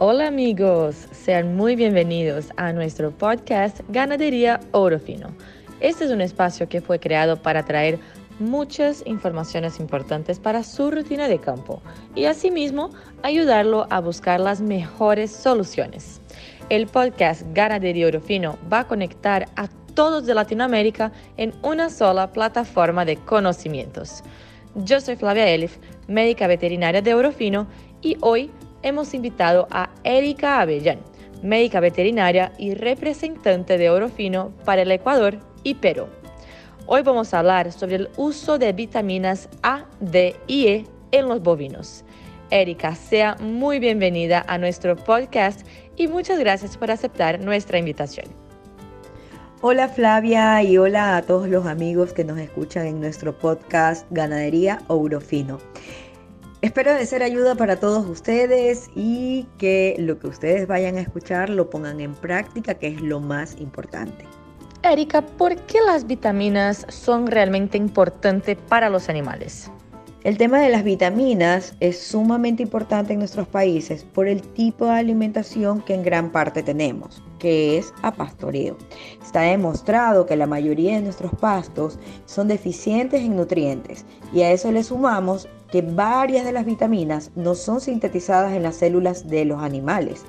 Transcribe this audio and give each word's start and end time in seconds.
Hola 0.00 0.28
amigos, 0.28 1.08
sean 1.10 1.56
muy 1.56 1.74
bienvenidos 1.74 2.50
a 2.56 2.72
nuestro 2.72 3.10
podcast 3.10 3.80
Ganadería 3.88 4.60
Oro 4.70 5.00
Fino. 5.00 5.34
Este 5.80 6.04
es 6.04 6.12
un 6.12 6.20
espacio 6.20 6.68
que 6.68 6.80
fue 6.80 7.00
creado 7.00 7.42
para 7.42 7.64
traer 7.64 7.98
muchas 8.38 9.02
informaciones 9.06 9.80
importantes 9.80 10.38
para 10.38 10.62
su 10.62 10.92
rutina 10.92 11.26
de 11.26 11.40
campo 11.40 11.82
y 12.14 12.26
asimismo 12.26 12.90
ayudarlo 13.24 13.88
a 13.90 13.98
buscar 13.98 14.38
las 14.38 14.60
mejores 14.60 15.32
soluciones. 15.32 16.20
El 16.68 16.86
podcast 16.86 17.42
Ganadería 17.52 18.06
Oro 18.06 18.20
Fino 18.20 18.56
va 18.72 18.80
a 18.80 18.86
conectar 18.86 19.48
a 19.56 19.66
todos 19.94 20.26
de 20.26 20.34
Latinoamérica 20.34 21.10
en 21.36 21.52
una 21.64 21.90
sola 21.90 22.30
plataforma 22.30 23.04
de 23.04 23.16
conocimientos. 23.16 24.22
Yo 24.76 25.00
soy 25.00 25.16
Flavia 25.16 25.48
Elif, 25.48 25.78
médica 26.06 26.46
veterinaria 26.46 27.02
de 27.02 27.14
Orofino 27.14 27.66
y 28.00 28.16
hoy 28.20 28.48
hemos 28.82 29.14
invitado 29.14 29.66
a 29.70 29.90
Erika 30.04 30.60
Avellán, 30.60 31.00
médica 31.42 31.80
veterinaria 31.80 32.52
y 32.58 32.74
representante 32.74 33.78
de 33.78 33.90
Orofino 33.90 34.52
para 34.64 34.82
el 34.82 34.90
Ecuador 34.90 35.38
y 35.62 35.74
Perú. 35.74 36.06
Hoy 36.86 37.02
vamos 37.02 37.34
a 37.34 37.40
hablar 37.40 37.72
sobre 37.72 37.96
el 37.96 38.08
uso 38.16 38.58
de 38.58 38.72
vitaminas 38.72 39.48
A, 39.62 39.84
D 40.00 40.36
y 40.46 40.68
E 40.68 40.86
en 41.12 41.28
los 41.28 41.42
bovinos. 41.42 42.04
Erika, 42.50 42.94
sea 42.94 43.36
muy 43.40 43.78
bienvenida 43.78 44.44
a 44.48 44.56
nuestro 44.56 44.96
podcast 44.96 45.66
y 45.96 46.08
muchas 46.08 46.38
gracias 46.38 46.76
por 46.76 46.90
aceptar 46.90 47.40
nuestra 47.40 47.78
invitación. 47.78 48.26
Hola 49.60 49.88
Flavia 49.88 50.62
y 50.62 50.78
hola 50.78 51.16
a 51.16 51.22
todos 51.22 51.48
los 51.48 51.66
amigos 51.66 52.12
que 52.12 52.24
nos 52.24 52.38
escuchan 52.38 52.86
en 52.86 53.00
nuestro 53.00 53.36
podcast 53.36 54.06
Ganadería 54.10 54.80
Orofino. 54.86 55.58
Espero 56.60 56.92
de 56.92 57.06
ser 57.06 57.22
ayuda 57.22 57.54
para 57.54 57.78
todos 57.78 58.04
ustedes 58.08 58.90
y 58.96 59.46
que 59.58 59.94
lo 59.96 60.18
que 60.18 60.26
ustedes 60.26 60.66
vayan 60.66 60.96
a 60.96 61.00
escuchar 61.00 61.50
lo 61.50 61.70
pongan 61.70 62.00
en 62.00 62.14
práctica, 62.14 62.74
que 62.74 62.88
es 62.88 63.00
lo 63.00 63.20
más 63.20 63.56
importante. 63.60 64.24
Erika, 64.82 65.22
¿por 65.22 65.54
qué 65.66 65.78
las 65.86 66.08
vitaminas 66.08 66.84
son 66.88 67.28
realmente 67.28 67.78
importantes 67.78 68.56
para 68.68 68.90
los 68.90 69.08
animales? 69.08 69.70
El 70.24 70.36
tema 70.36 70.60
de 70.60 70.68
las 70.68 70.82
vitaminas 70.82 71.74
es 71.78 71.96
sumamente 71.96 72.64
importante 72.64 73.12
en 73.12 73.20
nuestros 73.20 73.46
países 73.46 74.02
por 74.02 74.26
el 74.26 74.42
tipo 74.42 74.86
de 74.86 74.92
alimentación 74.92 75.80
que 75.80 75.94
en 75.94 76.02
gran 76.02 76.32
parte 76.32 76.64
tenemos, 76.64 77.22
que 77.38 77.78
es 77.78 77.94
a 78.02 78.12
pastoreo. 78.12 78.76
Está 79.22 79.42
demostrado 79.42 80.26
que 80.26 80.34
la 80.34 80.48
mayoría 80.48 80.96
de 80.96 81.02
nuestros 81.02 81.30
pastos 81.40 82.00
son 82.26 82.48
deficientes 82.48 83.20
en 83.20 83.36
nutrientes 83.36 84.04
y 84.32 84.42
a 84.42 84.50
eso 84.50 84.72
le 84.72 84.82
sumamos 84.82 85.48
que 85.70 85.82
varias 85.82 86.44
de 86.44 86.52
las 86.52 86.64
vitaminas 86.64 87.30
no 87.34 87.54
son 87.54 87.80
sintetizadas 87.80 88.52
en 88.54 88.62
las 88.62 88.76
células 88.76 89.28
de 89.28 89.44
los 89.44 89.62
animales. 89.62 90.24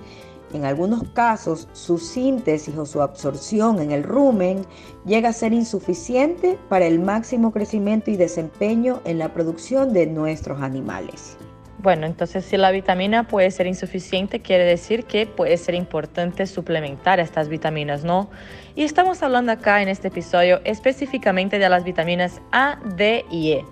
En 0.54 0.66
algunos 0.66 1.04
casos, 1.14 1.68
su 1.74 2.00
síntesis 2.00 2.76
o 2.76 2.86
su 2.86 3.02
absorción 3.02 3.80
en 3.80 3.92
el 3.92 4.04
rumen 4.04 4.66
llega 5.06 5.30
a 5.30 5.34
ser 5.34 5.54
insuficiente 5.54 6.58
para 6.70 6.88
el 6.88 7.00
máximo 7.00 7.52
crecimiento 7.52 8.10
y 8.10 8.18
desempeño 8.18 9.02
en 9.06 9.20
la 9.20 9.32
producción 9.32 9.94
de 9.94 10.08
nuestros 10.08 10.62
animales. 10.62 11.38
Bueno, 11.82 12.08
entonces 12.08 12.44
si 12.44 12.58
la 12.58 12.72
vitamina 12.72 13.28
puede 13.28 13.52
ser 13.52 13.68
insuficiente, 13.68 14.42
quiere 14.42 14.66
decir 14.66 15.06
que 15.06 15.26
puede 15.28 15.56
ser 15.56 15.76
importante 15.76 16.46
suplementar 16.46 17.22
estas 17.22 17.48
vitaminas, 17.48 18.04
¿no? 18.04 18.30
Y 18.76 18.84
estamos 18.84 19.24
hablando 19.24 19.54
acá 19.54 19.82
en 19.82 19.88
este 19.88 20.10
episodio 20.10 20.60
específicamente 20.66 21.58
de 21.58 21.70
las 21.70 21.86
vitaminas 21.86 22.42
A, 22.52 22.80
D 22.98 23.24
y 23.32 23.52
E. 23.52 23.66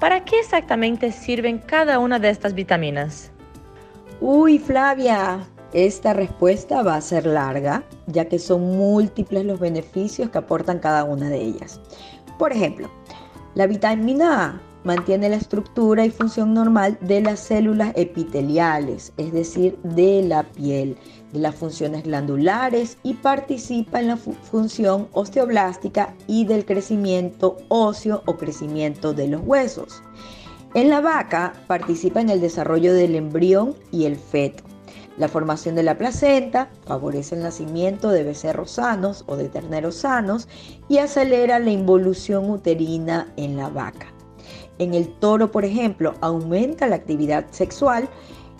¿Para 0.00 0.24
qué 0.24 0.40
exactamente 0.40 1.10
sirven 1.10 1.58
cada 1.58 1.98
una 1.98 2.18
de 2.18 2.28
estas 2.28 2.54
vitaminas? 2.54 3.30
Uy, 4.20 4.58
Flavia, 4.58 5.46
esta 5.72 6.12
respuesta 6.12 6.82
va 6.82 6.96
a 6.96 7.00
ser 7.00 7.24
larga, 7.26 7.82
ya 8.06 8.26
que 8.26 8.38
son 8.38 8.76
múltiples 8.76 9.44
los 9.46 9.58
beneficios 9.58 10.28
que 10.28 10.38
aportan 10.38 10.80
cada 10.80 11.04
una 11.04 11.30
de 11.30 11.40
ellas. 11.40 11.80
Por 12.38 12.52
ejemplo, 12.52 12.90
la 13.54 13.66
vitamina 13.66 14.44
A 14.44 14.65
mantiene 14.86 15.28
la 15.28 15.34
estructura 15.34 16.06
y 16.06 16.10
función 16.10 16.54
normal 16.54 16.96
de 17.00 17.20
las 17.20 17.40
células 17.40 17.92
epiteliales, 17.96 19.12
es 19.16 19.32
decir, 19.32 19.76
de 19.82 20.22
la 20.22 20.44
piel, 20.44 20.96
de 21.32 21.40
las 21.40 21.56
funciones 21.56 22.04
glandulares 22.04 22.96
y 23.02 23.14
participa 23.14 23.98
en 24.00 24.06
la 24.06 24.16
función 24.16 25.08
osteoblástica 25.12 26.14
y 26.28 26.44
del 26.44 26.64
crecimiento 26.64 27.56
óseo 27.66 28.22
o 28.26 28.36
crecimiento 28.36 29.12
de 29.12 29.26
los 29.26 29.42
huesos. 29.44 30.04
En 30.74 30.88
la 30.88 31.00
vaca 31.00 31.54
participa 31.66 32.20
en 32.20 32.30
el 32.30 32.40
desarrollo 32.40 32.94
del 32.94 33.16
embrión 33.16 33.74
y 33.90 34.04
el 34.04 34.14
feto. 34.14 34.62
La 35.18 35.26
formación 35.26 35.74
de 35.74 35.82
la 35.82 35.98
placenta 35.98 36.70
favorece 36.84 37.34
el 37.34 37.42
nacimiento 37.42 38.10
de 38.10 38.22
becerros 38.22 38.72
sanos 38.72 39.24
o 39.26 39.36
de 39.36 39.48
terneros 39.48 39.96
sanos 39.96 40.46
y 40.88 40.98
acelera 40.98 41.58
la 41.58 41.70
involución 41.70 42.50
uterina 42.50 43.32
en 43.36 43.56
la 43.56 43.68
vaca. 43.68 44.15
En 44.78 44.94
el 44.94 45.08
toro, 45.18 45.50
por 45.50 45.64
ejemplo, 45.64 46.14
aumenta 46.20 46.86
la 46.86 46.96
actividad 46.96 47.46
sexual 47.50 48.08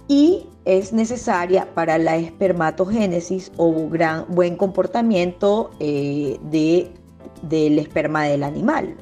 y 0.09 0.47
es 0.65 0.93
necesaria 0.93 1.69
para 1.75 1.99
la 1.99 2.17
espermatogénesis 2.17 3.53
o 3.57 3.89
gran, 3.89 4.25
buen 4.29 4.57
comportamiento 4.57 5.71
eh, 5.81 6.39
de, 6.51 6.91
del 7.43 7.79
esperma 7.79 8.25
del 8.25 8.43
animal. 8.43 8.97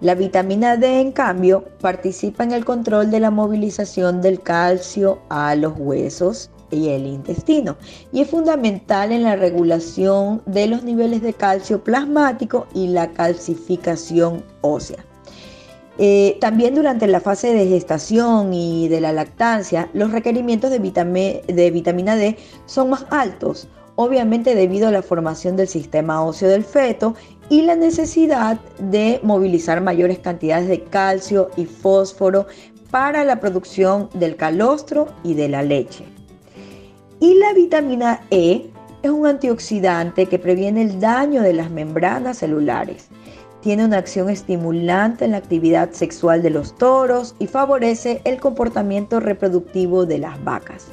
La 0.00 0.14
vitamina 0.14 0.76
D, 0.76 1.00
en 1.00 1.12
cambio, 1.12 1.64
participa 1.80 2.44
en 2.44 2.52
el 2.52 2.64
control 2.64 3.10
de 3.10 3.20
la 3.20 3.30
movilización 3.30 4.20
del 4.20 4.40
calcio 4.40 5.20
a 5.30 5.54
los 5.54 5.74
huesos 5.78 6.50
y 6.70 6.88
el 6.88 7.06
intestino 7.06 7.76
y 8.12 8.20
es 8.20 8.28
fundamental 8.28 9.12
en 9.12 9.22
la 9.22 9.36
regulación 9.36 10.42
de 10.46 10.66
los 10.66 10.82
niveles 10.82 11.22
de 11.22 11.32
calcio 11.32 11.82
plasmático 11.82 12.66
y 12.74 12.88
la 12.88 13.12
calcificación 13.12 14.44
ósea. 14.60 15.04
También 16.40 16.74
durante 16.74 17.06
la 17.06 17.20
fase 17.20 17.54
de 17.54 17.68
gestación 17.68 18.52
y 18.52 18.88
de 18.88 19.00
la 19.00 19.12
lactancia, 19.12 19.88
los 19.94 20.10
requerimientos 20.10 20.70
de, 20.70 21.42
de 21.46 21.70
vitamina 21.70 22.16
D 22.16 22.36
son 22.66 22.90
más 22.90 23.06
altos, 23.10 23.68
obviamente 23.94 24.56
debido 24.56 24.88
a 24.88 24.90
la 24.90 25.02
formación 25.02 25.56
del 25.56 25.68
sistema 25.68 26.24
óseo 26.24 26.48
del 26.48 26.64
feto 26.64 27.14
y 27.48 27.62
la 27.62 27.76
necesidad 27.76 28.58
de 28.78 29.20
movilizar 29.22 29.80
mayores 29.80 30.18
cantidades 30.18 30.68
de 30.68 30.82
calcio 30.82 31.50
y 31.56 31.66
fósforo 31.66 32.46
para 32.90 33.24
la 33.24 33.38
producción 33.38 34.08
del 34.14 34.36
calostro 34.36 35.08
y 35.22 35.34
de 35.34 35.48
la 35.48 35.62
leche. 35.62 36.04
Y 37.20 37.34
la 37.34 37.52
vitamina 37.52 38.20
E 38.30 38.70
es 39.02 39.10
un 39.10 39.26
antioxidante 39.26 40.26
que 40.26 40.38
previene 40.38 40.82
el 40.82 40.98
daño 40.98 41.42
de 41.42 41.52
las 41.52 41.70
membranas 41.70 42.38
celulares 42.38 43.08
tiene 43.64 43.86
una 43.86 43.96
acción 43.96 44.28
estimulante 44.28 45.24
en 45.24 45.30
la 45.30 45.38
actividad 45.38 45.90
sexual 45.92 46.42
de 46.42 46.50
los 46.50 46.76
toros 46.76 47.34
y 47.38 47.46
favorece 47.46 48.20
el 48.24 48.38
comportamiento 48.38 49.20
reproductivo 49.20 50.04
de 50.04 50.18
las 50.18 50.44
vacas. 50.44 50.88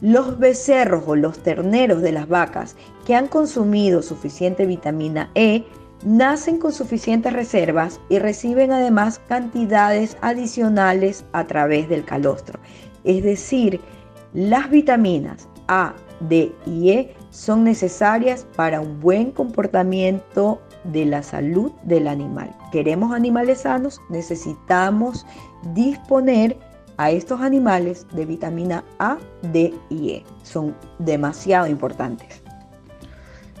Los 0.00 0.36
becerros 0.40 1.04
o 1.06 1.14
los 1.14 1.38
terneros 1.38 2.02
de 2.02 2.10
las 2.10 2.26
vacas 2.26 2.74
que 3.06 3.14
han 3.14 3.28
consumido 3.28 4.02
suficiente 4.02 4.66
vitamina 4.66 5.30
E 5.36 5.62
nacen 6.04 6.58
con 6.58 6.72
suficientes 6.72 7.32
reservas 7.32 8.00
y 8.08 8.18
reciben 8.18 8.72
además 8.72 9.20
cantidades 9.28 10.16
adicionales 10.20 11.24
a 11.30 11.46
través 11.46 11.88
del 11.88 12.04
calostro. 12.04 12.58
Es 13.04 13.22
decir, 13.22 13.80
las 14.32 14.68
vitaminas 14.68 15.48
A, 15.68 15.94
D 16.28 16.52
y 16.66 16.90
E 16.90 17.14
son 17.30 17.62
necesarias 17.62 18.48
para 18.56 18.80
un 18.80 18.98
buen 18.98 19.30
comportamiento 19.30 20.60
de 20.84 21.06
la 21.06 21.22
salud 21.22 21.72
del 21.82 22.08
animal. 22.08 22.50
Queremos 22.72 23.12
animales 23.12 23.62
sanos, 23.62 24.00
necesitamos 24.08 25.26
disponer 25.74 26.56
a 26.96 27.10
estos 27.10 27.40
animales 27.40 28.06
de 28.12 28.26
vitamina 28.26 28.84
A, 28.98 29.18
D 29.42 29.74
y 29.90 30.10
E. 30.10 30.24
Son 30.42 30.76
demasiado 30.98 31.66
importantes. 31.66 32.42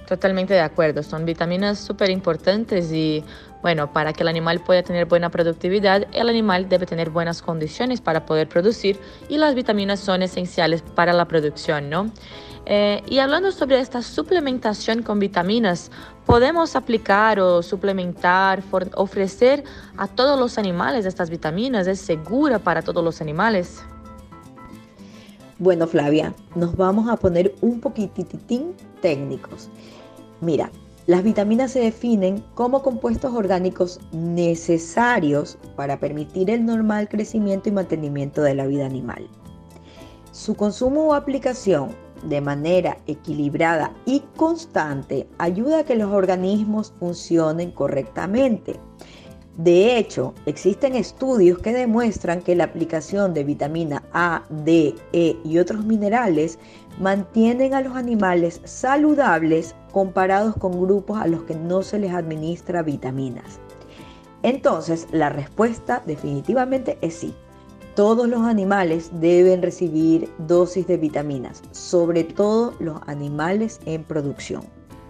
Totalmente 0.06 0.52
de 0.52 0.60
acuerdo, 0.60 1.02
son 1.02 1.24
vitaminas 1.24 1.78
súper 1.78 2.10
importantes 2.10 2.92
y 2.92 3.24
bueno, 3.62 3.90
para 3.90 4.12
que 4.12 4.22
el 4.22 4.28
animal 4.28 4.60
pueda 4.60 4.82
tener 4.82 5.06
buena 5.06 5.30
productividad, 5.30 6.06
el 6.12 6.28
animal 6.28 6.68
debe 6.68 6.84
tener 6.84 7.08
buenas 7.08 7.40
condiciones 7.40 8.02
para 8.02 8.26
poder 8.26 8.46
producir 8.46 9.00
y 9.30 9.38
las 9.38 9.54
vitaminas 9.54 10.00
son 10.00 10.22
esenciales 10.22 10.82
para 10.82 11.14
la 11.14 11.26
producción, 11.26 11.88
¿no? 11.88 12.10
Eh, 12.66 13.02
y 13.08 13.18
hablando 13.18 13.50
sobre 13.52 13.80
esta 13.80 14.02
suplementación 14.02 15.02
con 15.02 15.18
vitaminas, 15.18 15.90
¿podemos 16.26 16.76
aplicar 16.76 17.38
o 17.40 17.62
suplementar, 17.62 18.62
ofrecer 18.94 19.64
a 19.96 20.06
todos 20.06 20.38
los 20.38 20.58
animales 20.58 21.06
estas 21.06 21.30
vitaminas? 21.30 21.86
¿Es 21.86 22.00
segura 22.00 22.58
para 22.58 22.82
todos 22.82 23.04
los 23.04 23.20
animales? 23.20 23.82
Bueno, 25.58 25.86
Flavia, 25.86 26.34
nos 26.54 26.76
vamos 26.76 27.08
a 27.08 27.16
poner 27.16 27.54
un 27.60 27.80
poquititín 27.80 28.74
técnicos. 29.00 29.68
Mira, 30.40 30.70
las 31.06 31.22
vitaminas 31.22 31.70
se 31.70 31.80
definen 31.80 32.42
como 32.54 32.82
compuestos 32.82 33.32
orgánicos 33.34 34.00
necesarios 34.12 35.58
para 35.76 36.00
permitir 36.00 36.50
el 36.50 36.64
normal 36.64 37.08
crecimiento 37.08 37.68
y 37.68 37.72
mantenimiento 37.72 38.42
de 38.42 38.54
la 38.54 38.66
vida 38.66 38.86
animal. 38.86 39.28
Su 40.32 40.54
consumo 40.54 41.08
o 41.08 41.14
aplicación 41.14 41.94
de 42.24 42.40
manera 42.40 42.98
equilibrada 43.06 43.92
y 44.06 44.20
constante 44.36 45.28
ayuda 45.38 45.80
a 45.80 45.84
que 45.84 45.96
los 45.96 46.12
organismos 46.12 46.92
funcionen 46.98 47.70
correctamente. 47.70 48.78
De 49.56 49.96
hecho, 49.96 50.34
existen 50.46 50.96
estudios 50.96 51.58
que 51.58 51.72
demuestran 51.72 52.42
que 52.42 52.56
la 52.56 52.64
aplicación 52.64 53.34
de 53.34 53.44
vitamina 53.44 54.02
A, 54.12 54.42
D, 54.48 54.96
E 55.12 55.36
y 55.44 55.58
otros 55.58 55.84
minerales 55.84 56.58
mantienen 56.98 57.72
a 57.72 57.80
los 57.80 57.94
animales 57.94 58.60
saludables 58.64 59.76
comparados 59.92 60.56
con 60.56 60.80
grupos 60.80 61.20
a 61.20 61.28
los 61.28 61.44
que 61.44 61.54
no 61.54 61.82
se 61.82 62.00
les 62.00 62.12
administra 62.12 62.82
vitaminas. 62.82 63.60
Entonces, 64.42 65.06
la 65.12 65.28
respuesta 65.28 66.02
definitivamente 66.04 66.98
es 67.00 67.14
sí. 67.14 67.34
Todos 67.94 68.28
los 68.28 68.42
animales 68.42 69.08
deben 69.20 69.62
recibir 69.62 70.28
dosis 70.38 70.84
de 70.88 70.96
vitaminas, 70.96 71.62
sobre 71.70 72.24
todo 72.24 72.74
los 72.80 73.00
animales 73.06 73.78
en 73.86 74.02
producción. 74.02 74.64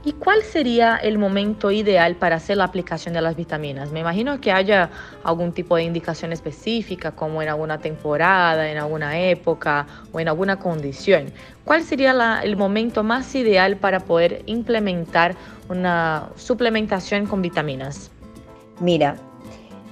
¿Y 0.04 0.12
cuál 0.12 0.42
sería 0.42 0.96
el 0.98 1.16
momento 1.16 1.70
ideal 1.70 2.14
para 2.16 2.36
hacer 2.36 2.58
la 2.58 2.64
aplicación 2.64 3.14
de 3.14 3.22
las 3.22 3.36
vitaminas? 3.36 3.90
Me 3.90 4.00
imagino 4.00 4.38
que 4.38 4.52
haya 4.52 4.90
algún 5.22 5.52
tipo 5.52 5.76
de 5.76 5.84
indicación 5.84 6.30
específica, 6.34 7.12
como 7.12 7.40
en 7.40 7.48
alguna 7.48 7.78
temporada, 7.78 8.70
en 8.70 8.76
alguna 8.76 9.18
época 9.18 9.86
o 10.12 10.20
en 10.20 10.28
alguna 10.28 10.58
condición. 10.58 11.32
¿Cuál 11.64 11.84
sería 11.84 12.40
el 12.42 12.56
momento 12.58 13.02
más 13.02 13.34
ideal 13.34 13.78
para 13.78 14.00
poder 14.00 14.42
implementar 14.44 15.36
una 15.70 16.28
suplementación 16.36 17.24
con 17.24 17.40
vitaminas? 17.40 18.10
Mira, 18.80 19.16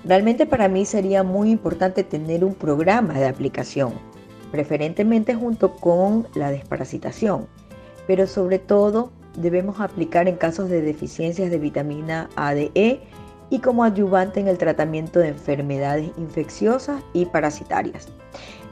realmente 0.04 0.46
para 0.46 0.68
mí 0.68 0.84
sería 0.84 1.22
muy 1.22 1.50
importante 1.50 2.04
tener 2.04 2.44
un 2.44 2.54
programa 2.54 3.14
de 3.14 3.26
aplicación, 3.26 3.92
preferentemente 4.50 5.34
junto 5.34 5.76
con 5.76 6.26
la 6.34 6.50
desparasitación, 6.50 7.46
pero 8.06 8.26
sobre 8.26 8.58
todo 8.58 9.10
debemos 9.36 9.80
aplicar 9.80 10.28
en 10.28 10.36
casos 10.36 10.68
de 10.68 10.82
deficiencias 10.82 11.50
de 11.50 11.58
vitamina 11.58 12.28
A, 12.36 12.54
E 12.54 13.00
y 13.50 13.58
como 13.58 13.84
ayudante 13.84 14.40
en 14.40 14.48
el 14.48 14.58
tratamiento 14.58 15.20
de 15.20 15.28
enfermedades 15.28 16.10
infecciosas 16.16 17.02
y 17.12 17.26
parasitarias. 17.26 18.08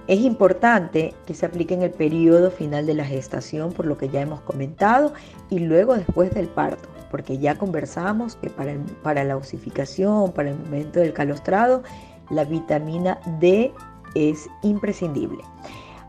Es 0.06 0.20
importante 0.20 1.14
que 1.26 1.34
se 1.34 1.46
aplique 1.46 1.74
en 1.74 1.82
el 1.82 1.90
periodo 1.90 2.50
final 2.50 2.86
de 2.86 2.94
la 2.94 3.04
gestación, 3.04 3.72
por 3.72 3.86
lo 3.86 3.96
que 3.96 4.08
ya 4.08 4.22
hemos 4.22 4.40
comentado, 4.40 5.12
y 5.50 5.60
luego 5.60 5.94
después 5.94 6.32
del 6.34 6.48
parto, 6.48 6.88
porque 7.10 7.38
ya 7.38 7.56
conversamos 7.56 8.36
que 8.36 8.50
para, 8.50 8.74
para 9.02 9.24
la 9.24 9.36
osificación, 9.36 10.32
para 10.32 10.50
el 10.50 10.58
momento 10.58 11.00
del 11.00 11.12
calostrado, 11.12 11.82
la 12.30 12.44
vitamina 12.44 13.18
D 13.40 13.72
es 14.14 14.48
imprescindible. 14.62 15.42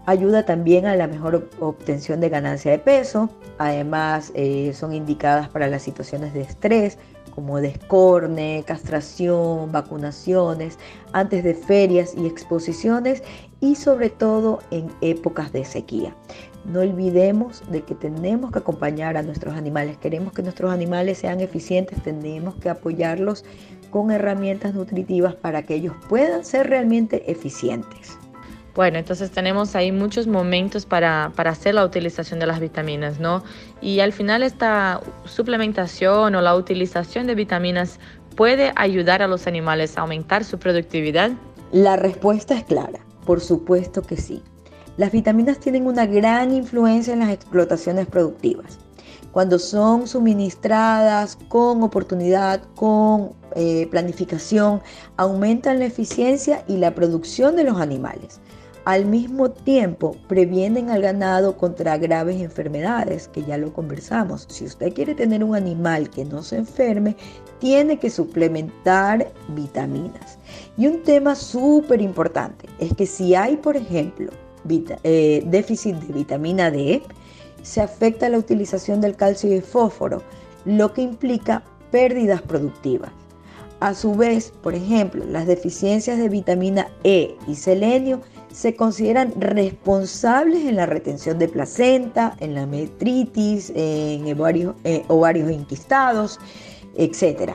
Ayuda 0.05 0.45
también 0.45 0.87
a 0.87 0.95
la 0.95 1.07
mejor 1.07 1.49
obtención 1.59 2.19
de 2.21 2.29
ganancia 2.29 2.71
de 2.71 2.79
peso. 2.79 3.29
Además, 3.59 4.31
eh, 4.33 4.73
son 4.73 4.93
indicadas 4.93 5.47
para 5.49 5.67
las 5.67 5.83
situaciones 5.83 6.33
de 6.33 6.41
estrés, 6.41 6.97
como 7.31 7.59
descorne, 7.59 8.63
castración, 8.65 9.71
vacunaciones, 9.71 10.77
antes 11.13 11.43
de 11.43 11.53
ferias 11.53 12.13
y 12.15 12.27
exposiciones 12.27 13.23
y 13.59 13.75
sobre 13.75 14.09
todo 14.09 14.59
en 14.71 14.89
épocas 15.01 15.51
de 15.51 15.65
sequía. 15.65 16.15
No 16.65 16.81
olvidemos 16.81 17.63
de 17.71 17.81
que 17.81 17.95
tenemos 17.95 18.51
que 18.51 18.59
acompañar 18.59 19.17
a 19.17 19.23
nuestros 19.23 19.55
animales. 19.55 19.97
Queremos 19.97 20.33
que 20.33 20.43
nuestros 20.43 20.71
animales 20.71 21.17
sean 21.17 21.39
eficientes, 21.41 22.01
tenemos 22.03 22.55
que 22.55 22.69
apoyarlos 22.69 23.43
con 23.89 24.11
herramientas 24.11 24.73
nutritivas 24.73 25.35
para 25.35 25.63
que 25.63 25.75
ellos 25.75 25.95
puedan 26.07 26.45
ser 26.45 26.69
realmente 26.69 27.31
eficientes. 27.31 28.17
Bueno, 28.73 28.97
entonces 28.97 29.31
tenemos 29.31 29.75
ahí 29.75 29.91
muchos 29.91 30.27
momentos 30.27 30.85
para, 30.85 31.33
para, 31.35 31.51
hacer 31.51 31.75
la 31.75 31.83
utilización 31.83 32.39
de 32.39 32.47
las 32.47 32.61
vitaminas, 32.61 33.19
¿no? 33.19 33.43
Y 33.81 33.99
al 33.99 34.13
final 34.13 34.43
esta 34.43 35.01
suplementación 35.25 36.35
o 36.35 36.41
la 36.41 36.55
utilización 36.55 37.27
de 37.27 37.35
vitaminas 37.35 37.99
puede 38.35 38.71
ayudar 38.75 39.21
a 39.21 39.27
los 39.27 39.45
animales 39.45 39.97
a 39.97 40.01
aumentar 40.01 40.45
su 40.45 40.57
productividad. 40.57 41.31
La 41.73 41.97
respuesta 41.97 42.55
es 42.55 42.63
clara, 42.63 42.99
por 43.25 43.41
supuesto 43.41 44.01
que 44.01 44.15
sí. 44.15 44.41
Las 44.97 45.11
vitaminas 45.11 45.59
tienen 45.59 45.87
una 45.87 46.05
gran 46.05 46.53
influencia 46.53 47.13
en 47.13 47.19
las 47.19 47.29
explotaciones 47.29 48.07
productivas. 48.07 48.77
Cuando 49.31 49.59
son 49.59 50.07
suministradas 50.07 51.37
con 51.47 51.83
oportunidad, 51.83 52.61
con 52.75 53.31
eh, 53.55 53.87
planificación, 53.89 54.81
aumentan 55.15 55.79
la 55.79 55.85
eficiencia 55.85 56.65
y 56.67 56.77
la 56.77 56.93
producción 56.93 57.55
de 57.55 57.63
los 57.63 57.77
animales. 57.79 58.41
Al 58.83 59.05
mismo 59.05 59.51
tiempo, 59.51 60.15
previenen 60.27 60.89
al 60.89 61.03
ganado 61.03 61.55
contra 61.55 61.99
graves 61.99 62.41
enfermedades, 62.41 63.27
que 63.27 63.43
ya 63.43 63.57
lo 63.57 63.71
conversamos. 63.73 64.47
Si 64.49 64.65
usted 64.65 64.91
quiere 64.93 65.13
tener 65.13 65.43
un 65.43 65.55
animal 65.55 66.09
que 66.09 66.25
no 66.25 66.41
se 66.41 66.57
enferme, 66.57 67.15
tiene 67.59 67.99
que 67.99 68.09
suplementar 68.09 69.31
vitaminas. 69.49 70.39
Y 70.77 70.87
un 70.87 71.03
tema 71.03 71.35
súper 71.35 72.01
importante 72.01 72.67
es 72.79 72.91
que 72.95 73.05
si 73.05 73.35
hay, 73.35 73.55
por 73.57 73.77
ejemplo, 73.77 74.31
eh, 75.03 75.43
déficit 75.45 75.97
de 75.97 76.13
vitamina 76.13 76.71
D, 76.71 77.03
se 77.61 77.81
afecta 77.81 78.29
la 78.29 78.39
utilización 78.39 78.99
del 78.99 79.15
calcio 79.15 79.55
y 79.55 79.61
fósforo, 79.61 80.23
lo 80.65 80.91
que 80.91 81.03
implica 81.03 81.61
pérdidas 81.91 82.41
productivas. 82.41 83.11
A 83.79 83.93
su 83.93 84.15
vez, 84.15 84.53
por 84.61 84.73
ejemplo, 84.73 85.23
las 85.25 85.45
deficiencias 85.45 86.17
de 86.17 86.29
vitamina 86.29 86.87
E 87.03 87.35
y 87.47 87.55
selenio 87.55 88.21
se 88.53 88.75
consideran 88.75 89.33
responsables 89.39 90.65
en 90.65 90.75
la 90.75 90.85
retención 90.85 91.39
de 91.39 91.47
placenta, 91.47 92.35
en 92.39 92.55
la 92.55 92.65
metritis, 92.65 93.71
en 93.75 94.31
ovarios, 94.37 94.75
eh, 94.83 95.03
ovarios 95.07 95.51
inquistados, 95.51 96.39
etc. 96.95 97.53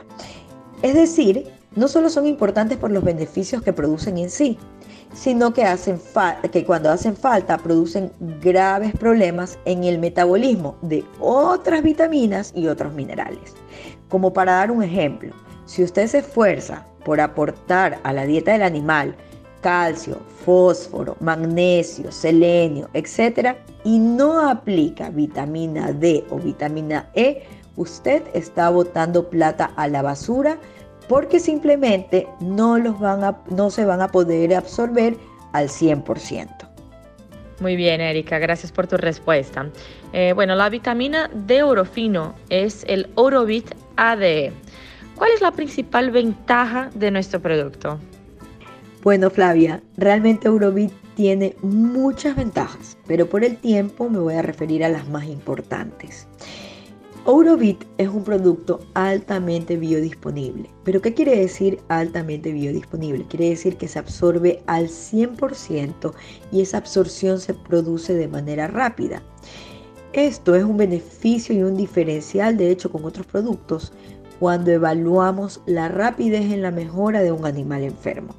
Es 0.81 0.93
decir, 0.93 1.47
no 1.75 1.87
solo 1.87 2.09
son 2.09 2.25
importantes 2.25 2.77
por 2.77 2.91
los 2.91 3.03
beneficios 3.03 3.61
que 3.61 3.73
producen 3.73 4.17
en 4.17 4.29
sí, 4.29 4.57
sino 5.13 5.53
que, 5.53 5.63
hacen 5.63 5.99
que 6.51 6.65
cuando 6.65 6.91
hacen 6.91 7.15
falta 7.15 7.57
producen 7.57 8.11
graves 8.41 8.93
problemas 8.95 9.57
en 9.65 9.83
el 9.83 9.99
metabolismo 9.99 10.75
de 10.81 11.03
otras 11.19 11.83
vitaminas 11.83 12.51
y 12.55 12.67
otros 12.67 12.93
minerales. 12.93 13.55
Como 14.09 14.33
para 14.33 14.53
dar 14.53 14.71
un 14.71 14.83
ejemplo, 14.83 15.33
si 15.65 15.83
usted 15.83 16.07
se 16.07 16.19
esfuerza 16.19 16.85
por 17.03 17.21
aportar 17.21 17.99
a 18.03 18.13
la 18.13 18.25
dieta 18.25 18.51
del 18.51 18.63
animal 18.63 19.15
calcio, 19.61 20.19
fósforo, 20.45 21.15
magnesio, 21.19 22.11
selenio, 22.11 22.89
etc. 22.93 23.55
y 23.83 23.99
no 23.99 24.49
aplica 24.49 25.09
vitamina 25.09 25.91
D 25.91 26.25
o 26.29 26.37
vitamina 26.37 27.09
E, 27.13 27.43
usted 27.75 28.23
está 28.33 28.69
botando 28.69 29.29
plata 29.29 29.71
a 29.75 29.87
la 29.87 30.01
basura 30.01 30.57
porque 31.07 31.39
simplemente 31.39 32.27
no, 32.39 32.77
los 32.77 32.99
van 32.99 33.23
a, 33.23 33.37
no 33.49 33.69
se 33.69 33.85
van 33.85 34.01
a 34.01 34.09
poder 34.09 34.53
absorber 34.53 35.15
al 35.53 35.69
100%. 35.69 36.67
Muy 37.59 37.75
bien, 37.75 38.01
Erika, 38.01 38.37
gracias 38.37 38.71
por 38.71 38.87
tu 38.87 38.97
respuesta. 38.97 39.67
Eh, 40.13 40.33
bueno, 40.33 40.53
la 40.55 40.69
vitamina 40.69 41.29
D 41.33 41.63
orofino 41.63 42.35
es 42.49 42.83
el 42.87 43.09
Orovit 43.15 43.73
ADE. 43.95 44.51
¿Cuál 45.15 45.31
es 45.31 45.41
la 45.41 45.51
principal 45.51 46.11
ventaja 46.11 46.91
de 46.93 47.09
nuestro 47.09 47.39
producto? 47.41 47.99
Bueno, 49.03 49.29
Flavia, 49.29 49.83
realmente 49.95 50.47
Eurovit 50.47 50.91
tiene 51.15 51.55
muchas 51.61 52.35
ventajas, 52.35 52.97
pero 53.05 53.29
por 53.29 53.43
el 53.43 53.57
tiempo 53.57 54.09
me 54.09 54.17
voy 54.17 54.33
a 54.33 54.41
referir 54.41 54.83
a 54.83 54.89
las 54.89 55.07
más 55.07 55.25
importantes. 55.25 56.27
Eurovit 57.27 57.83
es 57.97 58.07
un 58.07 58.23
producto 58.23 58.79
altamente 58.95 59.77
biodisponible. 59.77 60.69
¿Pero 60.83 61.01
qué 61.01 61.13
quiere 61.13 61.37
decir 61.37 61.79
altamente 61.89 62.51
biodisponible? 62.51 63.25
Quiere 63.27 63.49
decir 63.49 63.77
que 63.77 63.87
se 63.87 63.99
absorbe 63.99 64.63
al 64.65 64.87
100% 64.87 66.13
y 66.51 66.61
esa 66.61 66.77
absorción 66.77 67.39
se 67.39 67.53
produce 67.53 68.13
de 68.13 68.27
manera 68.27 68.67
rápida. 68.67 69.21
Esto 70.13 70.55
es 70.55 70.63
un 70.63 70.77
beneficio 70.77 71.53
y 71.53 71.63
un 71.63 71.77
diferencial 71.77 72.57
de 72.57 72.71
hecho 72.71 72.91
con 72.91 73.05
otros 73.05 73.27
productos 73.27 73.91
cuando 74.39 74.71
evaluamos 74.71 75.61
la 75.65 75.87
rapidez 75.89 76.51
en 76.51 76.61
la 76.61 76.71
mejora 76.71 77.21
de 77.21 77.31
un 77.31 77.45
animal 77.45 77.83
enfermo. 77.83 78.33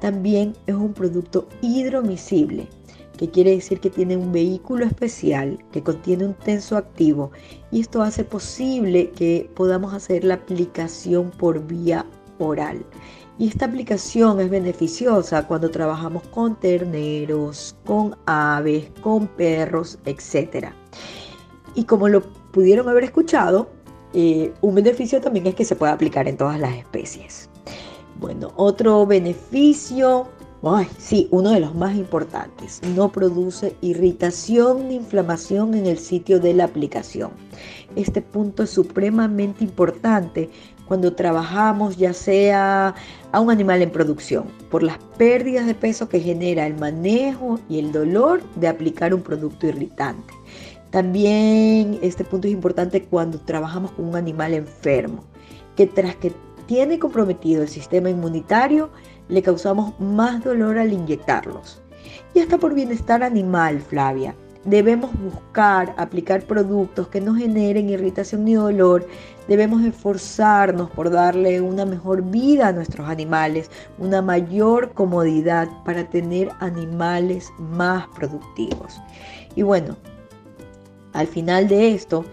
También 0.00 0.54
es 0.66 0.74
un 0.74 0.92
producto 0.92 1.48
hidromiscible, 1.62 2.68
que 3.16 3.30
quiere 3.30 3.52
decir 3.52 3.80
que 3.80 3.90
tiene 3.90 4.16
un 4.16 4.32
vehículo 4.32 4.84
especial 4.84 5.58
que 5.72 5.82
contiene 5.82 6.26
un 6.26 6.34
tenso 6.34 6.76
activo 6.76 7.30
y 7.70 7.80
esto 7.80 8.02
hace 8.02 8.24
posible 8.24 9.10
que 9.10 9.50
podamos 9.54 9.94
hacer 9.94 10.24
la 10.24 10.34
aplicación 10.34 11.30
por 11.30 11.66
vía 11.66 12.04
oral. 12.38 12.84
Y 13.38 13.48
esta 13.48 13.66
aplicación 13.66 14.40
es 14.40 14.48
beneficiosa 14.48 15.46
cuando 15.46 15.70
trabajamos 15.70 16.22
con 16.28 16.56
terneros, 16.56 17.76
con 17.84 18.16
aves, 18.24 18.90
con 19.02 19.26
perros, 19.26 19.98
etc. 20.06 20.68
Y 21.74 21.84
como 21.84 22.08
lo 22.08 22.22
pudieron 22.52 22.88
haber 22.88 23.04
escuchado, 23.04 23.68
eh, 24.14 24.54
un 24.62 24.74
beneficio 24.74 25.20
también 25.20 25.46
es 25.46 25.54
que 25.54 25.66
se 25.66 25.76
puede 25.76 25.92
aplicar 25.92 26.28
en 26.28 26.38
todas 26.38 26.58
las 26.58 26.74
especies. 26.74 27.50
Bueno, 28.18 28.52
otro 28.56 29.06
beneficio 29.06 30.28
sí, 30.98 31.28
uno 31.30 31.50
de 31.50 31.60
los 31.60 31.74
más 31.74 31.94
importantes. 31.94 32.80
No 32.94 33.12
produce 33.12 33.76
irritación 33.80 34.88
ni 34.88 34.96
inflamación 34.96 35.74
en 35.74 35.86
el 35.86 35.98
sitio 35.98 36.40
de 36.40 36.54
la 36.54 36.64
aplicación. 36.64 37.30
Este 37.94 38.20
punto 38.20 38.64
es 38.64 38.70
supremamente 38.70 39.64
importante 39.64 40.50
cuando 40.88 41.14
trabajamos 41.14 41.96
ya 41.96 42.12
sea 42.12 42.94
a 43.32 43.40
un 43.40 43.50
animal 43.50 43.82
en 43.82 43.90
producción, 43.90 44.44
por 44.70 44.82
las 44.82 44.98
pérdidas 45.18 45.66
de 45.66 45.74
peso 45.74 46.08
que 46.08 46.20
genera 46.20 46.66
el 46.66 46.76
manejo 46.76 47.60
y 47.68 47.78
el 47.78 47.92
dolor 47.92 48.42
de 48.56 48.68
aplicar 48.68 49.14
un 49.14 49.22
producto 49.22 49.66
irritante. 49.66 50.32
También 50.90 51.98
este 52.02 52.24
punto 52.24 52.46
es 52.46 52.54
importante 52.54 53.02
cuando 53.02 53.38
trabajamos 53.38 53.90
con 53.92 54.06
un 54.06 54.16
animal 54.16 54.54
enfermo, 54.54 55.24
que 55.74 55.86
tras 55.86 56.14
que 56.16 56.32
tiene 56.66 56.98
comprometido 56.98 57.62
el 57.62 57.68
sistema 57.68 58.10
inmunitario, 58.10 58.90
le 59.28 59.42
causamos 59.42 59.98
más 60.00 60.42
dolor 60.44 60.78
al 60.78 60.92
inyectarlos. 60.92 61.82
Y 62.34 62.40
hasta 62.40 62.58
por 62.58 62.74
bienestar 62.74 63.22
animal, 63.22 63.80
Flavia, 63.80 64.34
debemos 64.64 65.10
buscar 65.18 65.94
aplicar 65.96 66.42
productos 66.42 67.08
que 67.08 67.20
no 67.20 67.34
generen 67.34 67.88
irritación 67.88 68.44
ni 68.44 68.54
dolor. 68.54 69.06
Debemos 69.48 69.84
esforzarnos 69.84 70.90
por 70.90 71.10
darle 71.10 71.60
una 71.60 71.86
mejor 71.86 72.22
vida 72.22 72.68
a 72.68 72.72
nuestros 72.72 73.08
animales, 73.08 73.70
una 73.98 74.20
mayor 74.20 74.92
comodidad 74.92 75.68
para 75.84 76.08
tener 76.10 76.50
animales 76.58 77.50
más 77.58 78.06
productivos. 78.08 79.00
Y 79.54 79.62
bueno, 79.62 79.96
al 81.12 81.26
final 81.26 81.68
de 81.68 81.94
esto, 81.94 82.24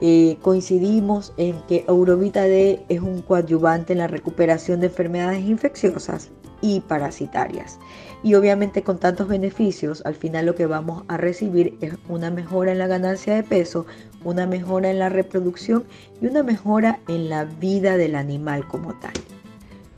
eh, 0.00 0.36
coincidimos 0.42 1.32
en 1.36 1.60
que 1.68 1.84
Eurovita 1.88 2.42
D 2.42 2.84
es 2.88 3.00
un 3.00 3.22
coadyuvante 3.22 3.92
en 3.92 3.98
la 3.98 4.06
recuperación 4.06 4.80
de 4.80 4.86
enfermedades 4.86 5.44
infecciosas 5.44 6.30
y 6.60 6.80
parasitarias. 6.80 7.78
Y 8.22 8.34
obviamente 8.34 8.82
con 8.82 8.98
tantos 8.98 9.28
beneficios, 9.28 10.02
al 10.04 10.14
final 10.14 10.46
lo 10.46 10.54
que 10.54 10.66
vamos 10.66 11.04
a 11.08 11.16
recibir 11.16 11.76
es 11.80 11.94
una 12.08 12.30
mejora 12.30 12.72
en 12.72 12.78
la 12.78 12.88
ganancia 12.88 13.34
de 13.34 13.44
peso, 13.44 13.86
una 14.24 14.46
mejora 14.46 14.90
en 14.90 14.98
la 14.98 15.08
reproducción 15.08 15.84
y 16.20 16.26
una 16.26 16.42
mejora 16.42 16.98
en 17.08 17.28
la 17.28 17.44
vida 17.44 17.96
del 17.96 18.16
animal 18.16 18.66
como 18.66 18.94
tal. 18.98 19.12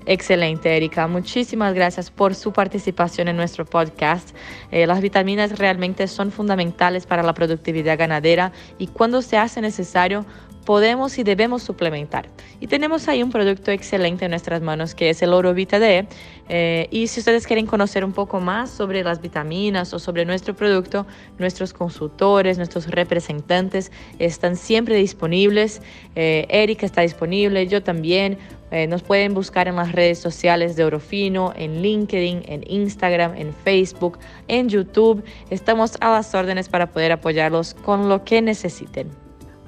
Excelente, 0.06 0.74
Erika. 0.74 1.06
Muchísimas 1.06 1.74
gracias 1.74 2.10
por 2.10 2.34
su 2.34 2.52
participación 2.52 3.28
en 3.28 3.36
nuestro 3.36 3.64
podcast. 3.66 4.34
Eh, 4.70 4.86
las 4.86 5.00
vitaminas 5.00 5.58
realmente 5.58 6.08
son 6.08 6.32
fundamentales 6.32 7.06
para 7.06 7.22
la 7.22 7.34
productividad 7.34 7.98
ganadera 7.98 8.52
y 8.78 8.86
cuando 8.86 9.20
se 9.20 9.36
hace 9.36 9.60
necesario, 9.60 10.24
podemos 10.64 11.18
y 11.18 11.22
debemos 11.22 11.62
suplementar. 11.62 12.28
Y 12.60 12.66
tenemos 12.66 13.08
ahí 13.08 13.22
un 13.22 13.30
producto 13.30 13.70
excelente 13.70 14.26
en 14.26 14.30
nuestras 14.30 14.62
manos 14.62 14.94
que 14.94 15.10
es 15.10 15.22
el 15.22 15.32
Oro 15.32 15.54
Vita 15.54 15.78
D. 15.78 16.06
Eh, 16.48 16.88
y 16.90 17.06
si 17.08 17.20
ustedes 17.20 17.46
quieren 17.46 17.66
conocer 17.66 18.04
un 18.04 18.12
poco 18.12 18.40
más 18.40 18.70
sobre 18.70 19.02
las 19.02 19.20
vitaminas 19.20 19.92
o 19.94 19.98
sobre 19.98 20.24
nuestro 20.24 20.54
producto, 20.54 21.06
nuestros 21.38 21.72
consultores, 21.72 22.56
nuestros 22.56 22.86
representantes 22.88 23.90
están 24.18 24.56
siempre 24.56 24.96
disponibles. 24.96 25.82
Eh, 26.14 26.46
Erika 26.48 26.86
está 26.86 27.02
disponible, 27.02 27.66
yo 27.66 27.82
también. 27.82 28.38
Eh, 28.70 28.86
nos 28.86 29.02
pueden 29.02 29.34
buscar 29.34 29.66
en 29.68 29.76
las 29.76 29.92
redes 29.92 30.18
sociales 30.18 30.76
de 30.76 30.84
Orofino, 30.84 31.52
en 31.56 31.82
LinkedIn, 31.82 32.42
en 32.46 32.64
Instagram, 32.70 33.34
en 33.36 33.52
Facebook, 33.52 34.18
en 34.48 34.68
YouTube. 34.68 35.24
Estamos 35.50 35.96
a 36.00 36.10
las 36.10 36.34
órdenes 36.34 36.68
para 36.68 36.86
poder 36.86 37.12
apoyarlos 37.12 37.74
con 37.74 38.08
lo 38.08 38.24
que 38.24 38.40
necesiten. 38.40 39.08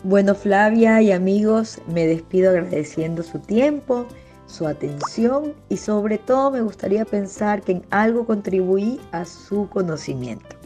Bueno, 0.04 0.34
Flavia 0.34 1.00
y 1.00 1.12
amigos, 1.12 1.78
me 1.86 2.06
despido 2.06 2.50
agradeciendo 2.50 3.22
su 3.22 3.38
tiempo, 3.38 4.06
su 4.46 4.66
atención 4.66 5.54
y 5.68 5.76
sobre 5.76 6.18
todo 6.18 6.50
me 6.50 6.60
gustaría 6.60 7.04
pensar 7.04 7.62
que 7.62 7.72
en 7.72 7.82
algo 7.90 8.26
contribuí 8.26 9.00
a 9.12 9.24
su 9.24 9.68
conocimiento. 9.68 10.56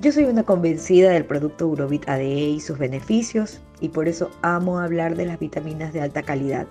Yo 0.00 0.12
soy 0.12 0.24
una 0.24 0.42
convencida 0.42 1.10
del 1.10 1.24
producto 1.24 1.66
Urovit 1.66 2.08
ADE 2.08 2.48
y 2.50 2.60
sus 2.60 2.78
beneficios 2.78 3.60
y 3.80 3.88
por 3.88 4.08
eso 4.08 4.30
amo 4.42 4.78
hablar 4.78 5.16
de 5.16 5.26
las 5.26 5.38
vitaminas 5.38 5.92
de 5.92 6.00
alta 6.00 6.22
calidad. 6.22 6.66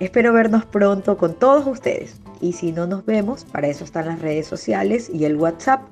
Espero 0.00 0.32
vernos 0.32 0.64
pronto 0.64 1.16
con 1.16 1.34
todos 1.34 1.66
ustedes 1.66 2.16
y 2.40 2.52
si 2.52 2.72
no 2.72 2.86
nos 2.86 3.06
vemos, 3.06 3.44
para 3.44 3.68
eso 3.68 3.84
están 3.84 4.06
las 4.06 4.20
redes 4.20 4.46
sociales 4.46 5.10
y 5.12 5.24
el 5.24 5.36
WhatsApp 5.36 5.82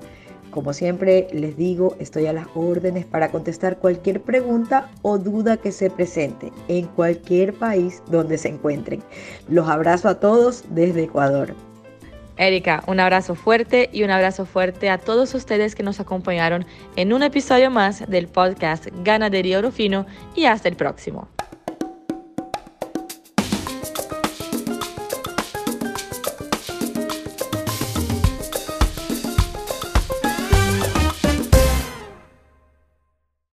como 0.53 0.75
siempre 0.75 1.29
les 1.33 1.57
digo, 1.57 1.97
estoy 1.99 2.27
a 2.27 2.33
las 2.35 2.47
órdenes 2.55 3.07
para 3.07 3.31
contestar 3.31 3.79
cualquier 3.79 4.21
pregunta 4.21 4.91
o 5.01 5.17
duda 5.17 5.57
que 5.57 5.73
se 5.73 5.89
presente 5.89 6.53
en 6.69 6.87
cualquier 6.89 7.55
país 7.55 8.03
donde 8.09 8.37
se 8.37 8.49
encuentren. 8.49 9.03
Los 9.49 9.69
abrazo 9.69 10.11
a 10.11 10.21
todos 10.21 10.65
desde 10.69 11.05
Ecuador. 11.05 11.55
Erika, 12.37 12.85
un 12.87 13.01
abrazo 13.01 13.35
fuerte 13.35 13.89
y 13.93 14.05
un 14.05 14.11
abrazo 14.11 14.45
fuerte 14.45 14.91
a 14.91 14.99
todos 14.99 15.35
ustedes 15.35 15.75
que 15.75 15.83
nos 15.83 16.01
acompañaron 16.01 16.67
en 16.97 17.15
un 17.15 17.23
episodio 17.23 17.71
más 17.71 18.07
del 18.09 18.29
podcast 18.29 18.89
Ganadería 19.03 19.59
Oro 19.59 19.73
Fino 19.73 20.07
y 20.35 20.45
hasta 20.45 20.69
el 20.69 20.77
próximo. 20.77 21.29